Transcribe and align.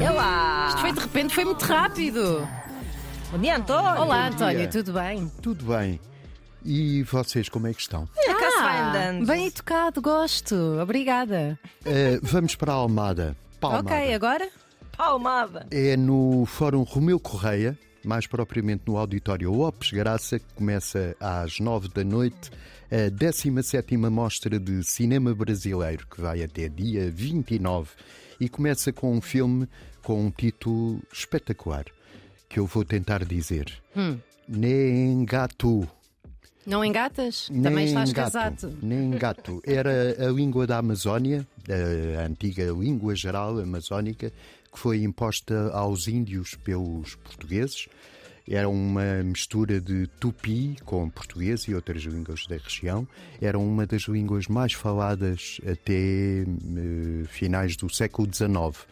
É 0.00 0.10
lá. 0.10 0.66
Isto 0.68 0.80
foi 0.80 0.92
de 0.92 1.00
repente, 1.00 1.34
foi 1.34 1.44
muito 1.44 1.64
rápido. 1.64 2.46
Bom 3.32 3.38
dia, 3.38 3.56
António. 3.56 4.02
Olá, 4.02 4.28
António, 4.28 4.70
tudo 4.70 4.92
bem? 4.92 5.32
Tudo 5.42 5.64
bem. 5.64 6.00
E 6.64 7.02
vocês, 7.04 7.48
como 7.48 7.66
é 7.66 7.74
que 7.74 7.80
estão? 7.80 8.08
Olha, 8.16 8.36
cá 8.36 8.50
se 8.50 8.58
vai 8.58 8.76
Ah, 8.78 8.88
andando. 8.90 9.26
bem 9.26 9.50
tocado, 9.50 10.00
gosto. 10.00 10.54
Obrigada. 10.80 11.58
Eh, 11.84 12.18
vamos 12.22 12.54
para 12.54 12.72
a 12.72 12.76
Almada. 12.76 13.36
Palmada. 13.60 13.94
Ok, 13.94 14.14
agora? 14.14 14.48
Palmada. 14.96 15.66
É 15.70 15.96
no 15.96 16.44
Fórum 16.46 16.82
Romeu 16.82 17.18
Correia, 17.20 17.78
mais 18.06 18.26
propriamente 18.26 18.84
no 18.86 18.96
Auditório 18.96 19.52
Lopes 19.52 19.90
Graça, 19.90 20.38
que 20.38 20.54
começa 20.54 21.16
às 21.18 21.58
nove 21.58 21.88
da 21.88 22.04
noite, 22.04 22.50
a 22.90 23.10
17ª 23.10 24.08
Mostra 24.08 24.60
de 24.60 24.84
Cinema 24.84 25.34
Brasileiro, 25.34 26.06
que 26.06 26.20
vai 26.20 26.42
até 26.42 26.68
dia 26.68 27.10
29. 27.10 27.90
E 28.38 28.48
começa 28.48 28.92
com 28.92 29.12
um 29.12 29.20
filme 29.20 29.68
com 30.02 30.24
um 30.24 30.30
título 30.30 31.02
espetacular, 31.12 31.84
que 32.48 32.60
eu 32.60 32.66
vou 32.66 32.84
tentar 32.84 33.24
dizer. 33.24 33.72
Hum. 33.96 34.18
Neengatu. 34.48 35.88
Não 36.66 36.84
engatas? 36.84 37.48
Também 37.62 37.86
estás 37.86 38.12
gato, 38.12 38.32
casado. 38.32 38.78
Nem 38.82 39.10
gato. 39.10 39.62
Era 39.64 40.26
a 40.26 40.30
língua 40.30 40.66
da 40.66 40.78
Amazónia, 40.78 41.46
a 42.18 42.22
antiga 42.26 42.64
língua 42.72 43.14
geral 43.14 43.58
amazónica, 43.60 44.32
que 44.72 44.78
foi 44.78 45.02
imposta 45.02 45.70
aos 45.72 46.08
índios 46.08 46.54
pelos 46.56 47.14
portugueses. 47.14 47.86
Era 48.48 48.68
uma 48.68 49.22
mistura 49.24 49.80
de 49.80 50.06
tupi 50.20 50.76
com 50.84 51.08
português 51.10 51.62
e 51.62 51.74
outras 51.74 52.02
línguas 52.02 52.46
da 52.46 52.56
região. 52.56 53.06
Era 53.40 53.58
uma 53.58 53.86
das 53.86 54.02
línguas 54.02 54.46
mais 54.46 54.72
faladas 54.72 55.60
até 55.62 56.42
eh, 56.42 57.24
finais 57.26 57.76
do 57.76 57.92
século 57.92 58.28
XIX. 58.32 58.86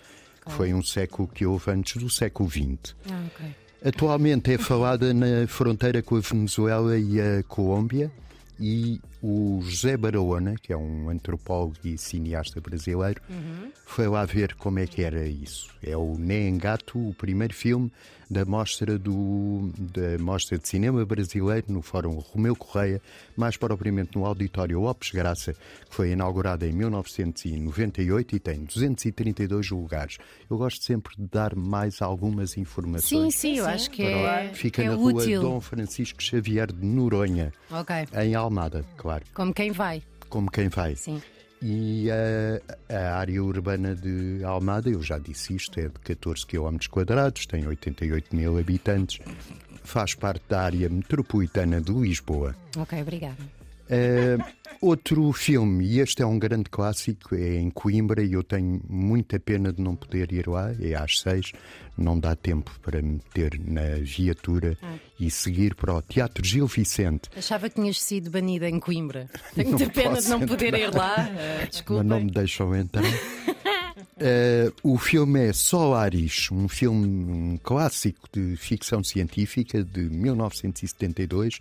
que 0.45 0.52
Foi 0.52 0.75
um 0.75 0.83
século 0.83 1.28
que 1.28 1.47
houve 1.47 1.70
antes 1.70 2.02
do 2.02 2.11
século 2.11 2.50
XX. 2.50 2.97
Ah, 3.08 3.22
ok. 3.27 3.64
Atualmente 3.84 4.50
é 4.50 4.56
falada 4.56 5.12
na 5.12 5.46
fronteira 5.46 6.02
com 6.02 6.16
a 6.16 6.20
Venezuela 6.20 6.96
e 6.96 7.20
a 7.20 7.42
Colômbia 7.42 8.10
e 8.58 9.00
o 9.22 9.60
José 9.62 9.97
Barahona, 9.97 10.55
que 10.60 10.72
é 10.72 10.77
um 10.77 11.08
antropólogo 11.10 11.77
e 11.84 11.98
cineasta 11.98 12.61
brasileiro, 12.61 13.20
foi 13.86 14.06
lá 14.08 14.24
ver 14.24 14.55
como 14.55 14.78
é 14.78 14.86
que 14.86 15.02
era 15.02 15.27
isso. 15.27 15.70
É 15.83 15.96
o 15.96 16.16
Neengato, 16.19 16.98
o 16.98 17.14
primeiro 17.14 17.55
filme 17.55 17.91
da 18.30 18.44
mostra, 18.44 18.98
do, 18.98 19.70
da 19.77 20.19
mostra 20.19 20.58
de 20.58 20.66
cinema 20.66 21.05
brasileiro 21.05 21.66
no 21.69 21.83
Fórum 21.83 22.14
Romeu 22.19 22.56
Correia, 22.56 23.00
mais 23.36 23.56
propriamente 23.56 24.16
no 24.16 24.24
Auditório 24.24 24.80
Lopes 24.80 25.11
Graça, 25.11 25.52
que 25.52 25.94
foi 25.94 26.11
inaugurado 26.12 26.64
em 26.64 26.72
1998 26.72 28.36
e 28.36 28.39
tem 28.41 28.64
232 28.64 29.70
lugares. 29.70 30.18
Eu 30.50 30.56
gosto 30.56 30.83
sempre 30.84 31.14
de 31.16 31.27
dar 31.27 31.55
mais 31.55 32.00
algumas 32.00 32.56
informações. 32.56 33.05
Sim, 33.08 33.30
sim, 33.30 33.58
eu 33.58 33.66
acho 33.66 33.91
que 33.91 34.02
é, 34.02 34.50
Fica 34.55 34.83
que 34.83 34.89
é 34.89 34.91
na 34.91 34.96
rua 34.96 35.12
útil. 35.22 35.42
Dom 35.42 35.61
Francisco 35.61 36.22
Xavier 36.22 36.72
de 36.72 36.84
Noronha, 36.84 37.52
Ok. 37.70 37.94
em 38.22 38.34
Almada, 38.45 38.84
claro, 38.97 39.25
Como 39.34 39.53
quem 39.53 39.70
vai. 39.73 40.03
como 40.28 40.50
quem 40.50 40.69
vai. 40.69 40.95
Sim. 40.97 41.20
E 41.62 42.09
a, 42.11 42.95
a 42.95 43.17
área 43.17 43.42
urbana 43.42 43.95
de 43.95 44.45
Almada, 44.45 44.91
eu 44.91 45.03
já 45.03 45.19
disse 45.19 45.55
isto, 45.55 45.81
é 45.81 45.84
de 45.84 45.98
14 46.01 46.45
km 46.47 46.77
tem 47.48 47.67
88 47.67 48.36
mil 48.36 48.59
habitantes, 48.59 49.19
faz 49.83 50.14
parte 50.14 50.42
da 50.48 50.62
área 50.62 50.89
metropolitana 50.91 51.81
de 51.81 51.92
Lisboa. 51.92 52.55
Ok, 52.77 53.01
obrigada. 53.01 53.64
Uh, 53.84 54.42
outro 54.80 55.32
filme, 55.32 55.84
e 55.84 56.00
este 56.00 56.22
é 56.22 56.27
um 56.27 56.38
grande 56.38 56.70
clássico, 56.70 57.34
é 57.34 57.56
em 57.56 57.70
Coimbra 57.70 58.22
e 58.22 58.32
eu 58.32 58.42
tenho 58.42 58.80
muita 58.88 59.38
pena 59.38 59.72
de 59.72 59.82
não 59.82 59.94
poder 59.94 60.32
ir 60.32 60.46
lá, 60.46 60.72
é 60.80 60.94
às 60.94 61.20
seis, 61.20 61.52
não 61.96 62.18
dá 62.18 62.34
tempo 62.34 62.70
para 62.82 63.00
me 63.00 63.12
meter 63.12 63.58
na 63.58 63.98
viatura 64.00 64.77
e 65.18 65.30
seguir 65.30 65.74
para 65.74 65.94
o 65.94 66.02
Teatro 66.02 66.44
Gil 66.44 66.66
Vicente. 66.66 67.30
Achava 67.36 67.68
que 67.68 67.77
tinhas 67.77 68.00
sido 68.00 68.30
banida 68.30 68.68
em 68.68 68.80
Coimbra. 68.80 69.28
Tenho 69.55 69.70
muita 69.70 69.89
pena 69.90 70.20
de 70.20 70.28
não 70.28 70.40
poder 70.40 70.74
entrar. 70.74 70.89
ir 70.89 70.94
lá. 70.94 71.28
Uh, 71.28 71.94
Mas 71.94 72.06
não 72.06 72.20
me 72.20 72.30
deixam 72.30 72.74
entrar. 72.74 73.05
Uh, 74.24 74.73
o 74.83 74.96
filme 74.96 75.48
é 75.48 75.52
Solaris, 75.52 76.48
um 76.51 76.67
filme 76.67 77.58
clássico 77.58 78.27
de 78.33 78.57
ficção 78.57 79.05
científica 79.05 79.85
de 79.85 80.01
1972, 80.01 81.58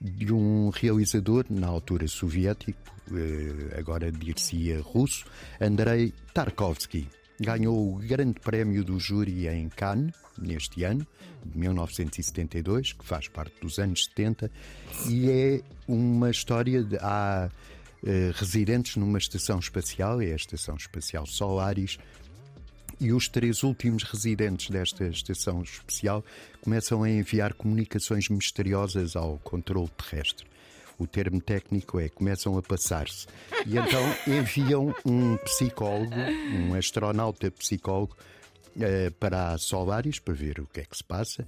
de 0.00 0.32
um 0.32 0.70
realizador, 0.70 1.44
na 1.50 1.66
altura 1.66 2.06
soviético, 2.06 2.78
uh, 3.10 3.76
agora 3.76 4.12
dir-se-ia 4.12 4.80
russo, 4.80 5.24
Andrei 5.60 6.12
Tarkovsky. 6.32 7.08
Ganhou 7.40 7.96
o 7.96 7.98
grande 7.98 8.38
prémio 8.38 8.84
do 8.84 9.00
júri 9.00 9.48
em 9.48 9.68
Cannes, 9.68 10.14
neste 10.38 10.84
ano, 10.84 11.04
de 11.44 11.58
1972, 11.58 12.92
que 12.92 13.04
faz 13.04 13.26
parte 13.26 13.56
dos 13.60 13.80
anos 13.80 14.04
70, 14.04 14.52
e 15.08 15.28
é 15.28 15.62
uma 15.88 16.30
história 16.30 16.80
de. 16.84 16.96
Há, 16.98 17.50
eh, 18.06 18.32
residentes 18.34 18.96
numa 18.96 19.18
estação 19.18 19.58
espacial, 19.58 20.20
é 20.20 20.32
a 20.32 20.36
Estação 20.36 20.76
Espacial 20.76 21.26
Solaris, 21.26 21.98
e 23.00 23.12
os 23.12 23.28
três 23.28 23.62
últimos 23.62 24.02
residentes 24.02 24.70
desta 24.70 25.06
estação 25.06 25.62
especial 25.62 26.24
começam 26.60 27.02
a 27.02 27.10
enviar 27.10 27.54
comunicações 27.54 28.28
misteriosas 28.28 29.16
ao 29.16 29.38
controle 29.38 29.90
terrestre. 29.90 30.46
O 30.98 31.06
termo 31.06 31.40
técnico 31.40 31.98
é 31.98 32.08
começam 32.08 32.56
a 32.56 32.62
passar-se. 32.62 33.26
E 33.66 33.76
então 33.76 34.02
enviam 34.26 34.94
um 35.04 35.36
psicólogo, 35.38 36.14
um 36.14 36.74
astronauta 36.74 37.50
psicólogo, 37.50 38.16
para 39.20 39.52
a 39.52 39.58
Solaris 39.58 40.18
para 40.18 40.34
ver 40.34 40.60
o 40.60 40.66
que 40.66 40.80
é 40.80 40.84
que 40.84 40.96
se 40.96 41.04
passa 41.04 41.46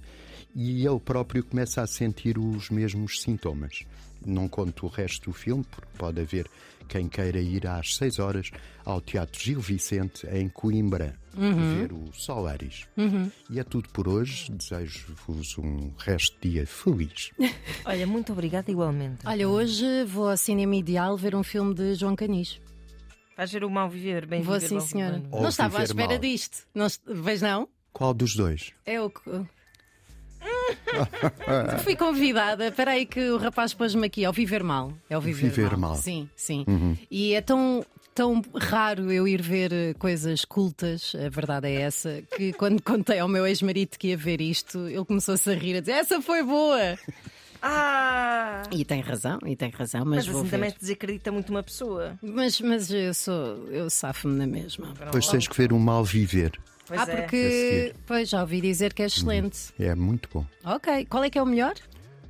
e 0.55 0.85
ele 0.85 0.99
próprio 0.99 1.43
começa 1.43 1.81
a 1.81 1.87
sentir 1.87 2.37
os 2.37 2.69
mesmos 2.69 3.21
sintomas. 3.21 3.85
Não 4.25 4.47
conto 4.47 4.85
o 4.85 4.89
resto 4.89 5.29
do 5.29 5.33
filme, 5.33 5.63
porque 5.63 5.91
pode 5.97 6.19
haver 6.19 6.49
quem 6.87 7.07
queira 7.07 7.39
ir 7.39 7.67
às 7.67 7.95
6 7.97 8.17
horas 8.19 8.49
ao 8.83 9.01
Teatro 9.01 9.39
Gil 9.39 9.59
Vicente, 9.59 10.25
em 10.31 10.47
Coimbra, 10.49 11.15
ver 11.33 11.93
o 11.93 12.11
Solaris. 12.13 12.87
E 13.49 13.59
é 13.59 13.63
tudo 13.63 13.89
por 13.89 14.07
hoje. 14.07 14.51
Desejo-vos 14.51 15.57
um 15.57 15.91
resto 15.97 16.35
de 16.41 16.49
dia 16.51 16.65
feliz. 16.65 17.31
Olha, 17.85 18.07
muito 18.07 18.31
obrigada 18.31 18.71
igualmente. 18.71 19.27
Olha, 19.27 19.47
hoje 19.47 20.03
vou 20.05 20.29
ao 20.29 20.37
Cinema 20.37 20.75
Ideal 20.75 21.15
ver 21.17 21.35
um 21.35 21.43
filme 21.43 21.73
de 21.73 21.93
João 21.93 22.15
Canis. 22.15 22.59
Vais 23.37 23.51
ver 23.51 23.63
o 23.63 23.69
mal 23.69 23.87
viver, 23.89 24.25
bem 24.25 24.41
Vou 24.41 24.55
viver, 24.55 24.67
sim, 24.67 24.75
mal 24.75 24.83
senhora. 24.87 25.23
Ou 25.31 25.41
Não 25.43 25.49
estava 25.49 25.77
à 25.77 25.81
viver 25.81 25.91
espera 25.91 26.07
mal. 26.09 26.17
disto. 26.19 26.67
Não, 26.73 26.85
est- 26.87 27.01
vês 27.05 27.41
não? 27.41 27.69
Qual 27.93 28.13
dos 28.13 28.35
dois? 28.35 28.73
É 28.85 28.99
o 28.99 29.09
que. 29.11 29.21
Fui 31.83 31.95
convidada. 31.95 32.67
Espera 32.67 32.91
aí 32.91 33.05
que 33.05 33.29
o 33.29 33.37
rapaz 33.37 33.73
pôs-me 33.73 34.05
aqui. 34.07 34.23
É 34.23 34.29
o 34.29 34.33
Viver 34.33 34.63
Mal. 34.63 34.93
É 35.09 35.17
o 35.17 35.21
Viver, 35.21 35.49
Viver 35.49 35.77
Mal. 35.77 35.95
Sim, 35.95 36.29
sim. 36.35 36.65
E 37.09 37.33
é 37.33 37.41
tão, 37.41 37.85
tão 38.13 38.41
raro 38.55 39.11
eu 39.11 39.27
ir 39.27 39.41
ver 39.41 39.71
eh, 39.73 39.93
coisas 39.95 40.45
cultas, 40.45 41.15
a 41.15 41.29
verdade 41.29 41.67
é 41.67 41.81
essa, 41.81 42.21
que 42.35 42.53
quando 42.53 42.81
contei 42.83 43.19
ao 43.19 43.27
meu 43.27 43.45
ex-marido 43.47 43.97
que 43.97 44.09
ia 44.09 44.17
ver 44.17 44.41
isto, 44.41 44.87
ele 44.87 45.05
começou-se 45.05 45.49
a 45.49 45.53
rir, 45.53 45.77
a 45.77 45.79
dizer: 45.79 45.93
Essa 45.93 46.21
foi 46.21 46.43
boa! 46.43 46.97
Ah! 47.61 48.63
E 48.71 48.83
tem 48.83 49.01
razão, 49.01 49.39
e 49.45 49.55
tem 49.55 49.69
razão, 49.69 50.03
mas, 50.05 50.17
Mas 50.17 50.27
vou 50.27 50.41
assim 50.41 50.49
ver. 50.49 50.57
também 50.57 50.69
se 50.71 50.79
desacredita 50.79 51.31
muito 51.31 51.49
uma 51.49 51.63
pessoa. 51.63 52.17
Mas, 52.21 52.59
mas 52.61 52.91
eu 52.91 53.13
sou. 53.13 53.67
Eu 53.69 53.89
safo-me 53.89 54.35
na 54.37 54.47
mesma. 54.47 54.93
Depois 54.93 55.27
tens 55.27 55.47
que 55.47 55.55
ver 55.57 55.71
o 55.73 55.79
mal 55.79 56.03
viver. 56.03 56.59
Pois 56.85 57.01
ah, 57.01 57.11
é. 57.11 57.15
Porque. 57.21 57.93
Pois 58.05 58.29
já 58.29 58.41
ouvi 58.41 58.61
dizer 58.61 58.93
que 58.93 59.01
é 59.01 59.05
excelente. 59.05 59.73
É 59.79 59.93
muito 59.95 60.29
bom. 60.33 60.45
Ok, 60.63 61.05
qual 61.05 61.23
é 61.23 61.29
que 61.29 61.37
é 61.37 61.43
o 61.43 61.45
melhor? 61.45 61.75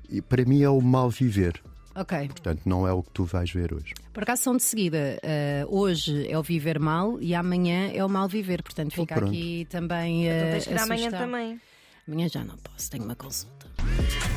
E 0.09 0.21
para 0.21 0.43
mim 0.45 0.61
é 0.63 0.69
o 0.69 0.81
mal 0.81 1.09
viver. 1.09 1.61
Ok. 1.95 2.27
Portanto, 2.27 2.61
não 2.65 2.87
é 2.87 2.93
o 2.93 3.01
que 3.01 3.09
tu 3.09 3.23
vais 3.25 3.51
ver 3.51 3.73
hoje. 3.73 3.93
Por 4.13 4.23
acaso 4.23 4.43
são 4.43 4.55
de 4.55 4.61
seguida. 4.63 5.19
eh, 5.23 5.65
hoje 5.67 6.27
é 6.29 6.37
o 6.37 6.43
viver 6.43 6.79
mal 6.79 7.19
e 7.19 7.33
amanhã 7.33 7.91
é 7.91 8.05
o 8.05 8.09
mal 8.09 8.27
viver. 8.27 8.61
Portanto, 8.61 8.93
fica 8.93 9.15
pronto. 9.15 9.29
aqui 9.31 9.67
também. 9.69 10.25
Então 10.27 10.37
eh, 10.37 10.51
tens 10.51 10.67
que 10.67 10.73
ir 10.73 10.79
amanhã 10.79 11.11
também. 11.11 11.61
Amanhã 12.07 12.29
já 12.29 12.43
não 12.43 12.55
posso, 12.57 12.89
tenho 12.89 13.03
uma 13.03 13.15
consulta. 13.15 13.67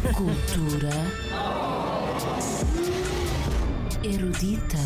Cultura 0.09 0.97
erudita. 4.03 4.79